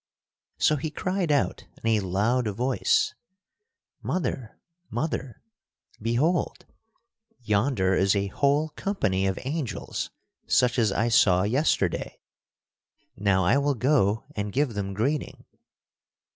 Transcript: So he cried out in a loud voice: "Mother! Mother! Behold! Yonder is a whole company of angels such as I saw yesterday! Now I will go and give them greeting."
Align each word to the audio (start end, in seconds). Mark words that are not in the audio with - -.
So 0.57 0.77
he 0.77 0.89
cried 0.89 1.31
out 1.31 1.67
in 1.83 1.87
a 1.87 1.99
loud 1.99 2.47
voice: 2.47 3.13
"Mother! 4.01 4.57
Mother! 4.89 5.43
Behold! 6.01 6.65
Yonder 7.41 7.93
is 7.93 8.15
a 8.15 8.25
whole 8.25 8.69
company 8.69 9.27
of 9.27 9.37
angels 9.43 10.09
such 10.47 10.79
as 10.79 10.91
I 10.91 11.09
saw 11.09 11.43
yesterday! 11.43 12.19
Now 13.15 13.45
I 13.45 13.59
will 13.59 13.75
go 13.75 14.23
and 14.35 14.51
give 14.51 14.73
them 14.73 14.95
greeting." 14.95 15.45